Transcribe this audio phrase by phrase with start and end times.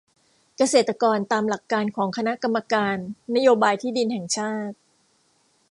[0.57, 2.97] เกษตรกรตามหลักการของคณะกรรมการ
[3.35, 4.77] นโยบายที่ดินแห่งชาติ